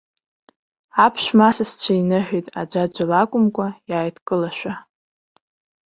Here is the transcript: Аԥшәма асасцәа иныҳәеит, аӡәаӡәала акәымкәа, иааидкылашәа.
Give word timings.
Аԥшәма 1.05 1.47
асасцәа 1.51 1.93
иныҳәеит, 2.01 2.47
аӡәаӡәала 2.59 3.15
акәымкәа, 3.23 3.67
иааидкылашәа. 3.89 4.73